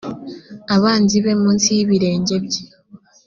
abanzi 0.75 1.15
be 1.23 1.31
munsi 1.41 1.67
y 1.75 1.81
ibirenge 1.83 2.35
bye 2.45 2.63